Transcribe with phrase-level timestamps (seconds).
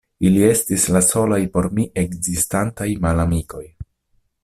[0.27, 3.67] Ili estis la solaj por mi ekzistantaj malamikoj.